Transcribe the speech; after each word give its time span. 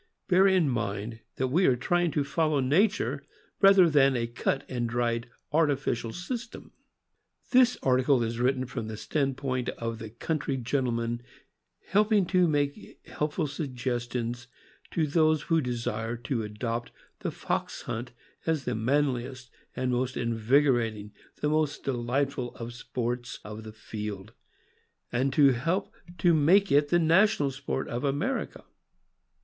Bear 0.27 0.47
in 0.47 0.67
mind 0.67 1.19
that 1.35 1.49
we 1.49 1.67
are 1.67 1.75
trying 1.75 2.09
to 2.09 2.23
follow 2.23 2.59
nature, 2.59 3.23
rather 3.61 3.87
than 3.87 4.15
a 4.15 4.25
cut 4.25 4.63
and 4.67 4.89
dried 4.89 5.29
artificial 5.51 6.11
system. 6.11 6.71
This 7.51 7.77
article 7.83 8.23
is 8.23 8.39
written 8.39 8.65
from 8.65 8.87
the 8.87 8.97
stand 8.97 9.37
point 9.37 9.69
of 9.77 9.99
the 9.99 10.09
coun 10.09 10.39
try 10.39 10.55
gentleman 10.55 11.21
helping 11.89 12.25
to 12.25 12.47
make 12.47 12.99
helpful 13.05 13.45
suggestions 13.45 14.47
to 14.89 15.05
those 15.05 15.43
who 15.43 15.61
desire 15.61 16.17
to 16.17 16.41
adopt 16.41 16.91
the 17.19 17.29
fox 17.29 17.83
hunt 17.83 18.11
as 18.47 18.65
the 18.65 18.73
manliest 18.73 19.51
and 19.75 19.91
most 19.91 20.17
invigorating, 20.17 21.13
the 21.41 21.49
most 21.49 21.83
delightful, 21.83 22.55
of 22.55 22.69
the 22.69 22.73
sports 22.73 23.37
of 23.45 23.63
the 23.63 23.71
field, 23.71 24.33
and 25.11 25.31
to 25.33 25.51
help 25.51 25.93
to 26.17 26.33
make 26.33 26.71
it 26.71 26.89
the 26.89 26.97
national 26.97 27.51
sport 27.51 27.87
of 27.87 28.03
America. 28.03 28.63